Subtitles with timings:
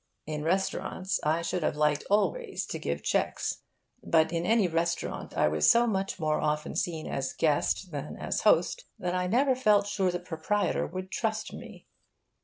[0.25, 3.59] In restaurants I should have liked always to give cheques.
[4.03, 8.41] But in any restaurant I was so much more often seen as guest than as
[8.41, 11.85] host that I never felt sure the proprietor would trust me.